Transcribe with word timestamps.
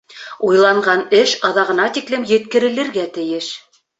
Уйланған 0.45 1.03
эш 1.17 1.33
аҙағына 1.51 1.85
тиклем 1.99 2.25
еткерелергә 2.31 3.07
тейеш. 3.19 3.53